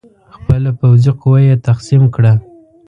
[0.35, 2.33] خپله پوځي قوه یې تقسیم کړه.